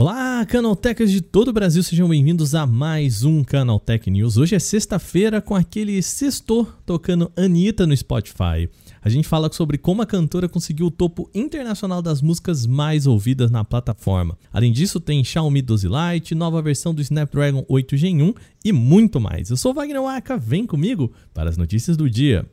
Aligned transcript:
Olá, 0.00 0.46
Canaltechers 0.46 1.10
de 1.10 1.20
todo 1.20 1.48
o 1.48 1.52
Brasil, 1.52 1.82
sejam 1.82 2.08
bem-vindos 2.08 2.54
a 2.54 2.64
mais 2.64 3.24
um 3.24 3.42
Canaltech 3.42 4.08
News. 4.08 4.36
Hoje 4.36 4.54
é 4.54 4.58
sexta-feira 4.60 5.42
com 5.42 5.56
aquele 5.56 6.00
sextor 6.00 6.72
tocando 6.86 7.32
Anitta 7.36 7.84
no 7.84 7.96
Spotify. 7.96 8.70
A 9.02 9.08
gente 9.08 9.26
fala 9.26 9.52
sobre 9.52 9.76
como 9.76 10.00
a 10.00 10.06
cantora 10.06 10.48
conseguiu 10.48 10.86
o 10.86 10.90
topo 10.92 11.28
internacional 11.34 12.00
das 12.00 12.22
músicas 12.22 12.64
mais 12.64 13.08
ouvidas 13.08 13.50
na 13.50 13.64
plataforma. 13.64 14.38
Além 14.52 14.70
disso, 14.70 15.00
tem 15.00 15.24
Xiaomi 15.24 15.60
12 15.60 15.88
Lite, 15.88 16.32
nova 16.32 16.62
versão 16.62 16.94
do 16.94 17.02
Snapdragon 17.02 17.64
8 17.68 17.96
Gen 17.96 18.22
1 18.22 18.34
e 18.66 18.72
muito 18.72 19.20
mais. 19.20 19.50
Eu 19.50 19.56
sou 19.56 19.74
Wagner 19.74 20.00
Waka, 20.00 20.36
vem 20.36 20.64
comigo 20.64 21.12
para 21.34 21.50
as 21.50 21.56
notícias 21.56 21.96
do 21.96 22.08
dia. 22.08 22.46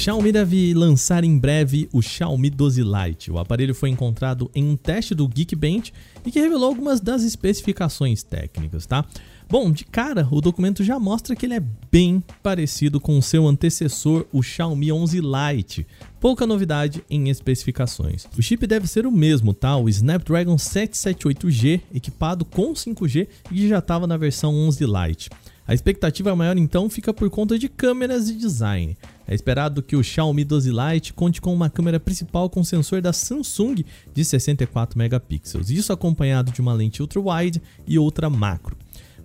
Xiaomi 0.00 0.32
deve 0.32 0.72
lançar 0.72 1.24
em 1.24 1.38
breve 1.38 1.86
o 1.92 2.00
Xiaomi 2.00 2.48
12 2.48 2.82
Lite. 2.82 3.30
O 3.30 3.38
aparelho 3.38 3.74
foi 3.74 3.90
encontrado 3.90 4.50
em 4.54 4.64
um 4.64 4.74
teste 4.74 5.14
do 5.14 5.28
Geekbench 5.28 5.92
e 6.24 6.30
que 6.30 6.40
revelou 6.40 6.70
algumas 6.70 7.02
das 7.02 7.22
especificações 7.22 8.22
técnicas, 8.22 8.86
tá? 8.86 9.04
Bom, 9.46 9.70
de 9.70 9.84
cara, 9.84 10.26
o 10.30 10.40
documento 10.40 10.82
já 10.82 10.98
mostra 10.98 11.36
que 11.36 11.44
ele 11.44 11.52
é 11.52 11.62
bem 11.92 12.24
parecido 12.42 12.98
com 12.98 13.18
o 13.18 13.22
seu 13.22 13.46
antecessor, 13.46 14.24
o 14.32 14.42
Xiaomi 14.42 14.90
11 14.90 15.20
Lite. 15.20 15.86
Pouca 16.18 16.46
novidade 16.46 17.04
em 17.10 17.28
especificações. 17.28 18.26
O 18.38 18.42
chip 18.42 18.66
deve 18.66 18.86
ser 18.86 19.04
o 19.04 19.12
mesmo, 19.12 19.52
tá? 19.52 19.76
O 19.76 19.86
Snapdragon 19.86 20.56
778G, 20.56 21.78
equipado 21.92 22.46
com 22.46 22.72
5G 22.72 23.28
e 23.50 23.54
que 23.54 23.68
já 23.68 23.80
estava 23.80 24.06
na 24.06 24.16
versão 24.16 24.54
11 24.54 24.82
Lite. 24.86 25.28
A 25.66 25.74
expectativa 25.74 26.34
maior 26.34 26.56
então 26.56 26.90
fica 26.90 27.14
por 27.14 27.30
conta 27.30 27.58
de 27.58 27.68
câmeras 27.68 28.28
e 28.28 28.34
design. 28.34 28.96
É 29.26 29.34
esperado 29.34 29.82
que 29.82 29.94
o 29.94 30.02
Xiaomi 30.02 30.44
12 30.44 30.70
Lite 30.70 31.12
conte 31.12 31.40
com 31.40 31.54
uma 31.54 31.70
câmera 31.70 32.00
principal 32.00 32.50
com 32.50 32.64
sensor 32.64 33.00
da 33.00 33.12
Samsung 33.12 33.84
de 34.12 34.24
64 34.24 34.98
megapixels, 34.98 35.70
isso 35.70 35.92
acompanhado 35.92 36.50
de 36.50 36.60
uma 36.60 36.72
lente 36.72 37.00
ultra-wide 37.00 37.62
e 37.86 37.98
outra 37.98 38.28
macro. 38.28 38.76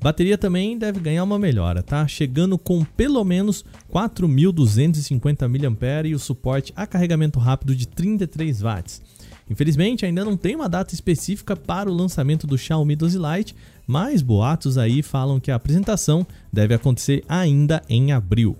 Bateria 0.01 0.37
também 0.37 0.77
deve 0.77 0.99
ganhar 0.99 1.23
uma 1.23 1.39
melhora, 1.39 1.81
tá? 1.81 2.07
Chegando 2.07 2.59
com 2.59 2.83
pelo 2.83 3.23
menos 3.23 3.65
4.250 3.91 5.47
mAh 5.47 6.07
e 6.07 6.13
o 6.13 6.19
suporte 6.19 6.71
a 6.75 6.85
carregamento 6.85 7.39
rápido 7.39 7.75
de 7.75 7.87
33 7.87 8.61
watts. 8.61 9.01
Infelizmente, 9.49 10.05
ainda 10.05 10.25
não 10.25 10.35
tem 10.35 10.55
uma 10.55 10.67
data 10.67 10.93
específica 10.93 11.55
para 11.55 11.89
o 11.89 11.93
lançamento 11.93 12.47
do 12.47 12.57
Xiaomi 12.57 12.95
12 12.95 13.17
Lite, 13.17 13.55
mas 13.85 14.21
boatos 14.21 14.77
aí 14.77 15.03
falam 15.03 15.39
que 15.39 15.51
a 15.51 15.55
apresentação 15.55 16.25
deve 16.51 16.73
acontecer 16.73 17.23
ainda 17.29 17.83
em 17.87 18.11
abril. 18.11 18.57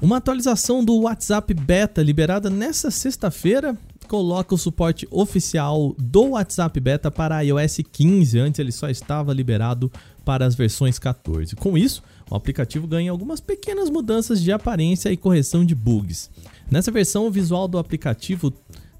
Uma 0.00 0.18
atualização 0.18 0.84
do 0.84 1.00
WhatsApp 1.02 1.54
Beta 1.54 2.02
liberada 2.02 2.50
nesta 2.50 2.90
sexta-feira 2.90 3.76
coloca 4.06 4.54
o 4.54 4.58
suporte 4.58 5.06
oficial 5.10 5.94
do 5.98 6.30
WhatsApp 6.30 6.78
Beta 6.78 7.10
para 7.10 7.40
iOS 7.40 7.78
15. 7.90 8.38
Antes 8.38 8.58
ele 8.58 8.72
só 8.72 8.88
estava 8.88 9.32
liberado 9.32 9.90
para 10.24 10.44
as 10.44 10.54
versões 10.54 10.98
14. 10.98 11.56
Com 11.56 11.78
isso, 11.78 12.02
o 12.30 12.34
aplicativo 12.34 12.86
ganha 12.86 13.10
algumas 13.10 13.40
pequenas 13.40 13.88
mudanças 13.88 14.42
de 14.42 14.52
aparência 14.52 15.10
e 15.10 15.16
correção 15.16 15.64
de 15.64 15.74
bugs. 15.74 16.30
Nessa 16.70 16.90
versão, 16.90 17.26
o 17.26 17.30
visual 17.30 17.68
do 17.68 17.78
aplicativo 17.78 18.52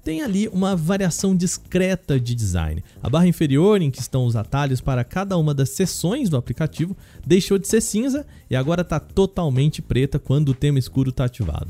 tem 0.03 0.21
ali 0.21 0.47
uma 0.47 0.73
variação 0.73 1.35
discreta 1.35 2.17
de 2.17 2.33
design. 2.33 2.81
A 3.03 3.09
barra 3.09 3.27
inferior, 3.27 3.81
em 3.81 3.91
que 3.91 3.99
estão 3.99 4.25
os 4.25 4.37
atalhos 4.37 4.79
para 4.79 5.03
cada 5.03 5.37
uma 5.37 5.53
das 5.53 5.71
seções 5.71 6.29
do 6.29 6.37
aplicativo, 6.37 6.95
deixou 7.25 7.57
de 7.57 7.67
ser 7.67 7.81
cinza 7.81 8.25
e 8.49 8.55
agora 8.55 8.83
está 8.83 9.01
totalmente 9.01 9.81
preta 9.81 10.17
quando 10.17 10.49
o 10.49 10.53
tema 10.53 10.79
escuro 10.79 11.09
está 11.09 11.25
ativado. 11.25 11.67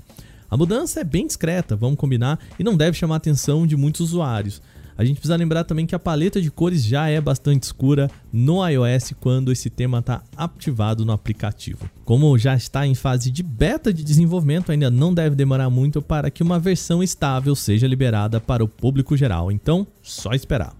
A 0.49 0.55
mudança 0.55 0.99
é 1.01 1.03
bem 1.03 1.25
discreta, 1.25 1.75
vamos 1.75 1.97
combinar, 1.97 2.39
e 2.59 2.63
não 2.63 2.77
deve 2.77 2.95
chamar 2.95 3.15
a 3.15 3.17
atenção 3.17 3.65
de 3.65 3.75
muitos 3.75 4.01
usuários. 4.01 4.61
A 4.97 5.05
gente 5.05 5.17
precisa 5.17 5.35
lembrar 5.35 5.63
também 5.63 5.85
que 5.85 5.93
a 5.93 5.99
paleta 5.99 6.41
de 6.41 6.49
cores 6.49 6.83
já 6.83 7.07
é 7.07 7.21
bastante 7.21 7.63
escura 7.63 8.09
no 8.33 8.67
iOS 8.67 9.13
quando 9.19 9.51
esse 9.51 9.69
tema 9.69 9.99
está 9.99 10.23
ativado 10.35 11.05
no 11.05 11.11
aplicativo. 11.11 11.87
Como 12.03 12.35
já 12.37 12.55
está 12.55 12.87
em 12.87 12.95
fase 12.95 13.29
de 13.29 13.43
beta 13.43 13.93
de 13.93 14.03
desenvolvimento, 14.03 14.71
ainda 14.71 14.89
não 14.89 15.13
deve 15.13 15.35
demorar 15.35 15.69
muito 15.69 16.01
para 16.01 16.31
que 16.31 16.41
uma 16.41 16.57
versão 16.57 17.03
estável 17.03 17.55
seja 17.55 17.85
liberada 17.85 18.41
para 18.41 18.63
o 18.63 18.67
público 18.67 19.15
geral, 19.15 19.51
então 19.51 19.85
só 20.01 20.31
esperar. 20.31 20.75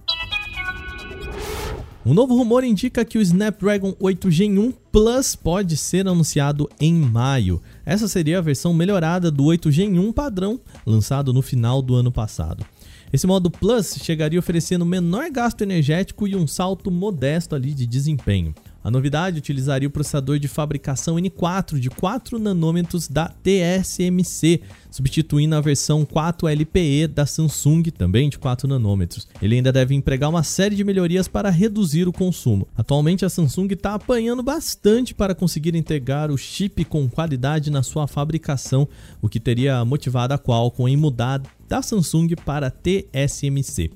Um 2.03 2.13
novo 2.13 2.35
rumor 2.35 2.63
indica 2.63 3.03
que 3.03 3.17
o 3.17 3.21
Snapdragon 3.21 3.93
8 3.99 4.31
Gen 4.31 4.57
1 4.57 4.71
Plus 4.93 5.35
pode 5.35 5.75
ser 5.75 6.07
anunciado 6.07 6.69
em 6.79 6.93
maio. 6.93 7.61
Essa 7.85 8.07
seria 8.07 8.39
a 8.39 8.41
versão 8.41 8.73
melhorada 8.73 9.29
do 9.29 9.43
8 9.43 9.69
Gen 9.69 9.99
1 9.99 10.13
padrão, 10.13 10.59
lançado 10.85 11.33
no 11.33 11.41
final 11.41 11.81
do 11.81 11.95
ano 11.95 12.11
passado. 12.11 12.65
Esse 13.11 13.25
modo 13.25 13.49
Plus 13.49 13.97
chegaria 14.01 14.39
oferecendo 14.39 14.85
menor 14.85 15.29
gasto 15.31 15.61
energético 15.61 16.27
e 16.27 16.35
um 16.35 16.45
salto 16.45 16.91
modesto 16.91 17.55
ali 17.55 17.73
de 17.73 17.87
desempenho. 17.87 18.53
A 18.83 18.91
novidade 18.91 19.39
utilizaria 19.39 19.87
o 19.87 19.91
processador 19.91 20.39
de 20.39 20.47
fabricação 20.47 21.15
N4 21.15 21.79
de 21.79 21.89
4 21.89 22.39
nanômetros 22.39 23.07
da 23.07 23.27
TSMC, 23.27 24.61
substituindo 24.89 25.55
a 25.55 25.61
versão 25.61 26.05
4 26.05 26.47
LPE 26.47 27.07
da 27.07 27.25
Samsung, 27.25 27.83
também 27.83 28.29
de 28.29 28.37
4 28.37 28.67
nanômetros. 28.67 29.27
Ele 29.41 29.55
ainda 29.55 29.71
deve 29.71 29.93
empregar 29.93 30.29
uma 30.29 30.43
série 30.43 30.75
de 30.75 30.83
melhorias 30.83 31.27
para 31.27 31.49
reduzir 31.49 32.07
o 32.07 32.13
consumo. 32.13 32.67
Atualmente 32.77 33.25
a 33.25 33.29
Samsung 33.29 33.67
está 33.71 33.93
apanhando 33.93 34.41
bastante 34.41 35.13
para 35.13 35.35
conseguir 35.35 35.75
integrar 35.75 36.31
o 36.31 36.37
chip 36.37 36.85
com 36.85 37.09
qualidade 37.09 37.69
na 37.69 37.83
sua 37.83 38.07
fabricação, 38.07 38.87
o 39.21 39.27
que 39.27 39.39
teria 39.39 39.83
motivado 39.83 40.33
a 40.33 40.39
Qualcomm 40.39 40.87
em 40.87 40.97
mudar 40.97 41.41
da 41.67 41.81
Samsung 41.81 42.29
para 42.45 42.67
a 42.67 42.71
TSMC. 42.71 43.91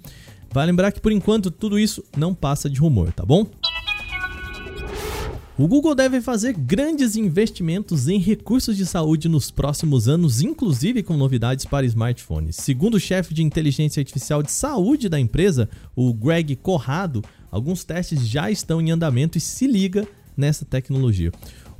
Vai 0.53 0.65
lembrar 0.65 0.91
que 0.91 0.99
por 0.99 1.13
enquanto 1.13 1.49
tudo 1.49 1.79
isso 1.79 2.03
não 2.17 2.35
passa 2.35 2.69
de 2.69 2.77
rumor, 2.77 3.13
tá 3.13 3.25
bom? 3.25 3.47
O 5.61 5.67
Google 5.67 5.93
deve 5.93 6.21
fazer 6.21 6.53
grandes 6.53 7.15
investimentos 7.15 8.07
em 8.07 8.17
recursos 8.17 8.75
de 8.75 8.83
saúde 8.83 9.29
nos 9.29 9.51
próximos 9.51 10.07
anos, 10.07 10.41
inclusive 10.41 11.03
com 11.03 11.15
novidades 11.15 11.65
para 11.65 11.85
smartphones. 11.85 12.55
Segundo 12.55 12.95
o 12.95 12.99
chefe 12.99 13.31
de 13.31 13.43
inteligência 13.43 14.01
artificial 14.01 14.41
de 14.41 14.51
saúde 14.51 15.07
da 15.07 15.19
empresa, 15.19 15.69
o 15.95 16.11
Greg 16.15 16.55
Corrado, 16.55 17.23
alguns 17.51 17.83
testes 17.83 18.27
já 18.27 18.49
estão 18.49 18.81
em 18.81 18.89
andamento 18.89 19.37
e 19.37 19.41
se 19.41 19.67
liga 19.67 20.07
nessa 20.35 20.65
tecnologia. 20.65 21.31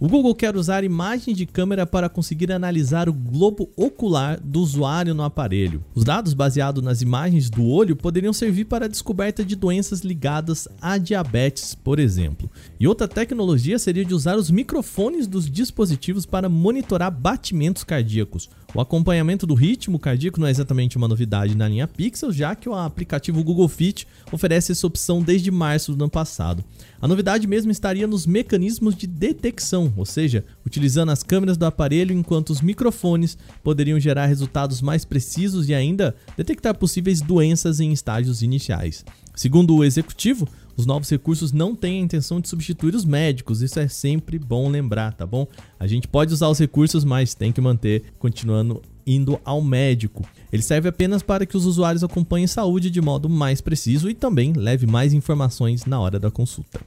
O 0.03 0.09
Google 0.09 0.33
quer 0.33 0.55
usar 0.57 0.83
imagem 0.83 1.35
de 1.35 1.45
câmera 1.45 1.85
para 1.85 2.09
conseguir 2.09 2.51
analisar 2.51 3.07
o 3.07 3.13
globo 3.13 3.69
ocular 3.75 4.39
do 4.43 4.59
usuário 4.59 5.13
no 5.13 5.21
aparelho. 5.21 5.85
Os 5.93 6.03
dados 6.03 6.33
baseados 6.33 6.83
nas 6.83 7.03
imagens 7.03 7.51
do 7.51 7.63
olho 7.67 7.95
poderiam 7.95 8.33
servir 8.33 8.65
para 8.65 8.85
a 8.85 8.87
descoberta 8.87 9.45
de 9.45 9.55
doenças 9.55 9.99
ligadas 9.99 10.67
a 10.81 10.97
diabetes, 10.97 11.75
por 11.75 11.99
exemplo. 11.99 12.49
E 12.79 12.87
outra 12.87 13.07
tecnologia 13.07 13.77
seria 13.77 14.03
de 14.03 14.15
usar 14.15 14.37
os 14.37 14.49
microfones 14.49 15.27
dos 15.27 15.47
dispositivos 15.47 16.25
para 16.25 16.49
monitorar 16.49 17.11
batimentos 17.11 17.83
cardíacos. 17.83 18.49
O 18.73 18.79
acompanhamento 18.79 19.45
do 19.45 19.53
ritmo 19.53 19.99
cardíaco 19.99 20.39
não 20.39 20.47
é 20.47 20.51
exatamente 20.51 20.95
uma 20.95 21.07
novidade 21.07 21.55
na 21.55 21.67
linha 21.67 21.87
Pixel, 21.87 22.31
já 22.31 22.55
que 22.55 22.69
o 22.69 22.73
aplicativo 22.73 23.43
Google 23.43 23.67
Fit 23.67 24.07
oferece 24.31 24.71
essa 24.71 24.87
opção 24.87 25.21
desde 25.21 25.51
março 25.51 25.93
do 25.93 26.05
ano 26.05 26.09
passado. 26.09 26.63
A 27.01 27.07
novidade 27.07 27.45
mesmo 27.47 27.69
estaria 27.69 28.07
nos 28.07 28.25
mecanismos 28.25 28.95
de 28.95 29.07
detecção, 29.07 29.90
ou 29.95 30.05
seja, 30.05 30.43
utilizando 30.65 31.11
as 31.11 31.23
câmeras 31.23 31.57
do 31.57 31.65
aparelho 31.65 32.13
enquanto 32.13 32.49
os 32.49 32.61
microfones 32.61 33.37
poderiam 33.63 33.99
gerar 33.99 34.25
resultados 34.25 34.81
mais 34.81 35.05
precisos 35.05 35.69
e 35.69 35.73
ainda 35.73 36.15
detectar 36.37 36.77
possíveis 36.77 37.21
doenças 37.21 37.79
em 37.79 37.91
estágios 37.91 38.41
iniciais. 38.41 39.05
Segundo 39.35 39.75
o 39.75 39.83
executivo, 39.83 40.47
os 40.75 40.85
novos 40.85 41.09
recursos 41.09 41.51
não 41.51 41.75
têm 41.75 41.99
a 41.99 42.03
intenção 42.03 42.39
de 42.39 42.47
substituir 42.47 42.95
os 42.95 43.05
médicos, 43.05 43.61
isso 43.61 43.79
é 43.79 43.87
sempre 43.87 44.39
bom 44.39 44.69
lembrar, 44.69 45.13
tá 45.13 45.25
bom? 45.25 45.47
A 45.79 45.87
gente 45.87 46.07
pode 46.07 46.33
usar 46.33 46.47
os 46.47 46.59
recursos, 46.59 47.03
mas 47.03 47.33
tem 47.33 47.51
que 47.51 47.61
manter 47.61 48.03
continuando 48.17 48.81
indo 49.05 49.39
ao 49.43 49.61
médico. 49.61 50.23
Ele 50.51 50.61
serve 50.61 50.89
apenas 50.89 51.23
para 51.23 51.45
que 51.45 51.57
os 51.57 51.65
usuários 51.65 52.03
acompanhem 52.03 52.47
saúde 52.47 52.89
de 52.89 53.01
modo 53.01 53.29
mais 53.29 53.61
preciso 53.61 54.09
e 54.09 54.13
também 54.13 54.53
leve 54.53 54.85
mais 54.85 55.13
informações 55.13 55.85
na 55.85 55.99
hora 55.99 56.19
da 56.19 56.29
consulta. 56.29 56.79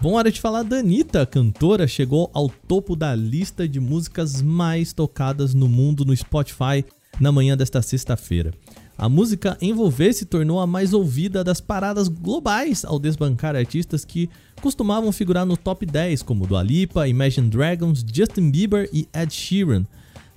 Bom, 0.00 0.12
hora 0.12 0.30
de 0.30 0.40
falar 0.40 0.62
da 0.62 0.76
Anitta, 0.76 1.26
cantora 1.26 1.88
chegou 1.88 2.30
ao 2.32 2.48
topo 2.48 2.94
da 2.94 3.16
lista 3.16 3.66
de 3.66 3.80
músicas 3.80 4.40
mais 4.40 4.92
tocadas 4.92 5.54
no 5.54 5.66
mundo 5.66 6.04
no 6.04 6.16
Spotify 6.16 6.84
na 7.18 7.32
manhã 7.32 7.56
desta 7.56 7.82
sexta-feira. 7.82 8.54
A 8.96 9.08
música 9.08 9.58
Envolver 9.60 10.12
se 10.12 10.24
tornou 10.24 10.60
a 10.60 10.68
mais 10.68 10.92
ouvida 10.92 11.42
das 11.42 11.60
paradas 11.60 12.06
globais 12.06 12.84
ao 12.84 12.96
desbancar 13.00 13.56
artistas 13.56 14.04
que 14.04 14.30
costumavam 14.62 15.10
figurar 15.10 15.44
no 15.44 15.56
top 15.56 15.84
10, 15.84 16.22
como 16.22 16.46
Dua 16.46 16.62
Lipa, 16.62 17.08
Imagine 17.08 17.50
Dragons, 17.50 18.04
Justin 18.08 18.52
Bieber 18.52 18.88
e 18.92 19.08
Ed 19.12 19.34
Sheeran. 19.34 19.84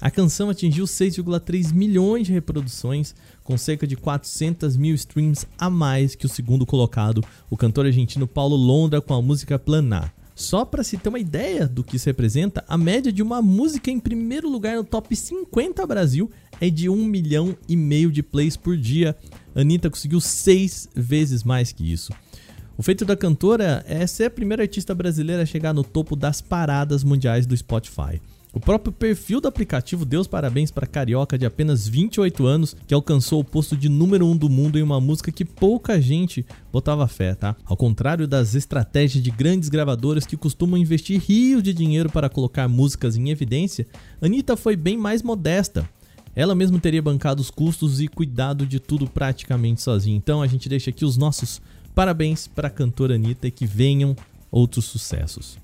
A 0.02 0.10
canção 0.10 0.50
atingiu 0.50 0.86
6,3 0.86 1.72
milhões 1.72 2.26
de 2.26 2.34
reproduções, 2.34 3.14
com 3.52 3.58
cerca 3.58 3.86
de 3.86 3.98
400 3.98 4.78
mil 4.78 4.96
streams 4.96 5.46
a 5.60 5.70
mais 5.70 6.16
que 6.16 6.26
o 6.26 6.30
segundo 6.30 6.66
colocado, 6.66 7.22
o 7.50 7.58
cantor 7.58 7.86
argentino 7.86 8.26
Paulo 8.26 8.56
Londra 8.56 9.02
com 9.02 9.14
a 9.14 9.22
música 9.22 9.60
Planar. 9.60 10.14
Só 10.34 10.64
para 10.64 10.86
se 10.86 10.98
ter 10.98 11.10
uma 11.10 11.20
ideia 11.20 11.68
do 11.68 11.84
que 11.84 11.98
isso 11.98 12.06
representa, 12.06 12.64
a 12.66 12.78
média 12.78 13.12
de 13.12 13.22
uma 13.22 13.42
música 13.42 13.92
em 13.92 14.00
primeiro 14.00 14.50
lugar 14.50 14.78
no 14.78 14.86
top 14.86 15.14
50 15.14 15.86
Brasil 15.86 16.32
é 16.62 16.70
de 16.70 16.88
1 16.88 16.96
milhão 16.96 17.58
e 17.68 17.76
meio 17.76 18.10
de 18.10 18.24
plays 18.24 18.56
por 18.56 18.78
dia. 18.78 19.18
Anitta 19.54 19.90
conseguiu 19.90 20.22
seis 20.22 20.88
vezes 20.96 21.44
mais 21.44 21.74
que 21.74 21.92
isso. 21.92 22.14
O 22.78 22.82
feito 22.82 23.04
da 23.04 23.18
cantora 23.18 23.84
é 23.86 24.08
ser 24.08 24.28
a 24.28 24.32
primeira 24.32 24.64
artista 24.64 24.96
brasileira 24.96 25.44
a 25.44 25.46
chegar 25.46 25.74
no 25.74 25.84
topo 25.84 26.16
das 26.16 26.40
paradas 26.40 27.04
mundiais 27.04 27.46
do 27.46 27.58
Spotify. 27.58 28.22
O 28.54 28.60
próprio 28.60 28.92
perfil 28.92 29.40
do 29.40 29.48
aplicativo 29.48 30.04
deu 30.04 30.20
os 30.20 30.28
parabéns 30.28 30.72
para 30.72 30.84
a 30.84 30.88
carioca 30.88 31.38
de 31.38 31.46
apenas 31.46 31.88
28 31.88 32.46
anos, 32.46 32.76
que 32.86 32.94
alcançou 32.94 33.40
o 33.40 33.46
posto 33.46 33.78
de 33.78 33.88
número 33.88 34.26
1 34.26 34.32
um 34.32 34.36
do 34.36 34.50
mundo 34.50 34.78
em 34.78 34.82
uma 34.82 35.00
música 35.00 35.32
que 35.32 35.46
pouca 35.46 36.02
gente 36.02 36.46
botava 36.70 37.08
fé, 37.08 37.34
tá? 37.34 37.56
Ao 37.64 37.78
contrário 37.78 38.28
das 38.28 38.54
estratégias 38.54 39.24
de 39.24 39.32
grandes 39.32 39.70
gravadoras 39.70 40.26
que 40.26 40.36
costumam 40.36 40.78
investir 40.78 41.22
rios 41.22 41.64
de 41.64 41.74
dinheiro 41.74 42.10
para 42.10 42.30
colocar 42.30 42.68
músicas 42.68 43.16
em 43.16 43.30
evidência, 43.30 43.88
Anitta 44.22 44.58
foi 44.58 44.76
bem 44.76 44.98
mais 44.98 45.24
modesta. 45.24 45.90
Ela 46.36 46.54
mesma 46.54 46.78
teria 46.78 47.02
bancado 47.02 47.42
os 47.42 47.50
custos 47.50 48.02
e 48.02 48.08
cuidado 48.10 48.66
de 48.66 48.82
tudo 48.82 49.10
praticamente 49.10 49.82
sozinha. 49.82 50.18
Então 50.18 50.42
a 50.42 50.48
gente 50.48 50.68
deixa 50.68 50.90
aqui 50.90 51.06
os 51.06 51.16
nossos 51.16 51.62
parabéns 51.96 52.48
para 52.48 52.68
a 52.68 52.72
cantora 52.72 53.16
Anitta 53.16 53.48
e 53.48 53.52
que 53.52 53.66
venham 53.66 54.14
outros 54.52 54.84
sucessos. 54.86 55.58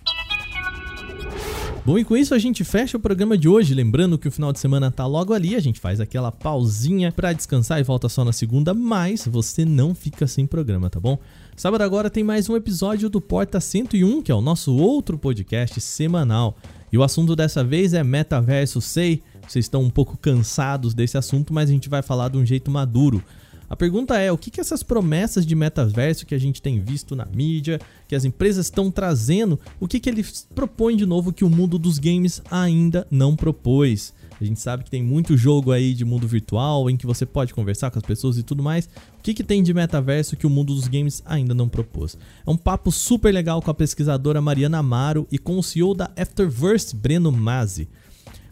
Bom, 1.87 1.97
e 1.97 2.03
com 2.03 2.17
isso 2.17 2.35
a 2.35 2.37
gente 2.37 2.65
fecha 2.65 2.97
o 2.97 2.99
programa 2.99 3.37
de 3.37 3.47
hoje. 3.47 3.73
Lembrando 3.73 4.17
que 4.17 4.27
o 4.27 4.31
final 4.31 4.51
de 4.51 4.59
semana 4.59 4.91
tá 4.91 5.05
logo 5.05 5.33
ali, 5.33 5.55
a 5.55 5.59
gente 5.61 5.79
faz 5.79 6.01
aquela 6.01 6.33
pausinha 6.33 7.13
para 7.13 7.31
descansar 7.31 7.79
e 7.79 7.83
volta 7.83 8.09
só 8.09 8.25
na 8.25 8.33
segunda, 8.33 8.73
mas 8.73 9.25
você 9.25 9.63
não 9.63 9.95
fica 9.95 10.27
sem 10.27 10.45
programa, 10.45 10.89
tá 10.89 10.99
bom? 10.99 11.17
Sábado 11.55 11.81
agora 11.83 12.09
tem 12.09 12.25
mais 12.25 12.49
um 12.49 12.57
episódio 12.57 13.09
do 13.09 13.21
Porta 13.21 13.61
101, 13.61 14.21
que 14.21 14.29
é 14.29 14.35
o 14.35 14.41
nosso 14.41 14.75
outro 14.75 15.17
podcast 15.17 15.79
semanal. 15.79 16.57
E 16.91 16.97
o 16.97 17.03
assunto 17.03 17.37
dessa 17.37 17.63
vez 17.63 17.93
é 17.93 18.03
metaverso, 18.03 18.81
sei, 18.81 19.23
vocês 19.47 19.63
estão 19.63 19.81
um 19.81 19.89
pouco 19.89 20.17
cansados 20.17 20.93
desse 20.93 21.17
assunto, 21.17 21.53
mas 21.53 21.69
a 21.69 21.71
gente 21.71 21.87
vai 21.87 22.01
falar 22.01 22.27
de 22.27 22.37
um 22.37 22.45
jeito 22.45 22.69
maduro. 22.69 23.23
A 23.69 23.75
pergunta 23.75 24.17
é: 24.17 24.31
o 24.31 24.37
que, 24.37 24.49
que 24.49 24.61
essas 24.61 24.83
promessas 24.83 25.45
de 25.45 25.55
metaverso 25.55 26.25
que 26.25 26.35
a 26.35 26.39
gente 26.39 26.61
tem 26.61 26.79
visto 26.79 27.15
na 27.15 27.25
mídia, 27.25 27.79
que 28.07 28.15
as 28.15 28.25
empresas 28.25 28.67
estão 28.67 28.89
trazendo, 28.89 29.59
o 29.79 29.87
que, 29.87 29.99
que 29.99 30.09
eles 30.09 30.47
propõem 30.53 30.95
de 30.95 31.05
novo 31.05 31.33
que 31.33 31.43
o 31.43 31.49
mundo 31.49 31.77
dos 31.77 31.99
games 31.99 32.41
ainda 32.49 33.05
não 33.11 33.35
propôs? 33.35 34.13
A 34.39 34.43
gente 34.45 34.59
sabe 34.59 34.83
que 34.83 34.91
tem 34.91 35.01
muito 35.01 35.35
jogo 35.35 35.71
aí 35.71 35.95
de 35.95 36.05
mundo 36.05 36.27
virtual 36.27 36.89
em 36.89 36.95
que 36.95 37.07
você 37.07 37.25
pode 37.25 37.53
conversar 37.53 37.89
com 37.89 37.97
as 37.97 38.05
pessoas 38.05 38.37
e 38.37 38.43
tudo 38.43 38.61
mais. 38.61 38.87
O 39.17 39.23
que, 39.23 39.33
que 39.33 39.43
tem 39.43 39.63
de 39.63 39.73
metaverso 39.73 40.37
que 40.37 40.45
o 40.45 40.49
mundo 40.49 40.75
dos 40.75 40.87
games 40.87 41.23
ainda 41.25 41.55
não 41.55 41.67
propôs? 41.67 42.15
É 42.45 42.49
um 42.49 42.55
papo 42.55 42.91
super 42.91 43.33
legal 43.33 43.61
com 43.61 43.71
a 43.71 43.73
pesquisadora 43.73 44.39
Mariana 44.39 44.77
Amaro 44.77 45.27
e 45.31 45.39
com 45.39 45.57
o 45.57 45.63
CEO 45.63 45.95
da 45.95 46.11
Afterverse, 46.15 46.95
Breno 46.95 47.31
Mazzi. 47.31 47.89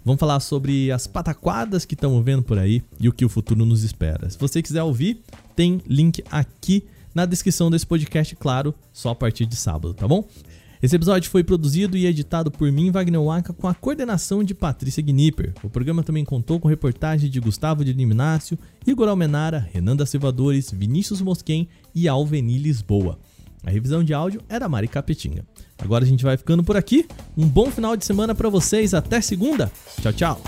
Vamos 0.05 0.19
falar 0.19 0.39
sobre 0.39 0.91
as 0.91 1.07
pataquadas 1.07 1.83
que 1.83 1.95
estamos 1.95 2.23
vendo 2.23 2.43
por 2.43 2.59
aí 2.59 2.83
e 2.99 3.09
o 3.09 3.11
que 3.11 3.25
o 3.25 3.29
futuro 3.29 3.65
nos 3.65 3.81
espera. 3.81 4.29
Se 4.29 4.37
você 4.37 4.61
quiser 4.61 4.83
ouvir, 4.83 5.19
tem 5.55 5.81
link 5.87 6.23
aqui 6.29 6.83
na 7.11 7.25
descrição 7.25 7.71
desse 7.71 7.87
podcast, 7.87 8.35
claro, 8.35 8.71
só 8.93 9.09
a 9.09 9.15
partir 9.15 9.47
de 9.47 9.55
sábado, 9.55 9.95
tá 9.95 10.07
bom? 10.07 10.23
Esse 10.79 10.95
episódio 10.95 11.31
foi 11.31 11.43
produzido 11.43 11.97
e 11.97 12.05
editado 12.05 12.51
por 12.51 12.71
mim, 12.71 12.91
Wagner 12.91 13.19
Waka, 13.19 13.51
com 13.51 13.67
a 13.67 13.73
coordenação 13.73 14.43
de 14.43 14.53
Patrícia 14.53 15.01
Gnipper. 15.01 15.55
O 15.63 15.69
programa 15.71 16.03
também 16.03 16.23
contou 16.23 16.59
com 16.59 16.67
reportagem 16.67 17.27
de 17.27 17.39
Gustavo 17.39 17.83
de 17.83 17.91
Liminácio, 17.91 18.59
Igor 18.85 19.09
Almenara, 19.09 19.67
Renan 19.73 19.95
da 19.95 20.05
Silvadores, 20.05 20.69
Vinícius 20.69 21.19
Mosquen 21.19 21.67
e 21.95 22.07
Alveni 22.07 22.59
Lisboa. 22.59 23.17
A 23.63 23.71
revisão 23.71 24.03
de 24.03 24.13
áudio 24.13 24.39
é 24.47 24.59
da 24.59 24.69
Mari 24.69 24.87
Capetinga. 24.87 25.43
Agora 25.85 26.03
a 26.03 26.07
gente 26.07 26.23
vai 26.23 26.35
ficando 26.35 26.63
por 26.63 26.75
aqui. 26.75 27.07
Um 27.37 27.47
bom 27.47 27.69
final 27.69 27.95
de 27.95 28.03
semana 28.03 28.33
para 28.33 28.49
vocês. 28.49 28.93
Até 28.93 29.21
segunda. 29.21 29.71
Tchau, 30.01 30.13
tchau. 30.13 30.41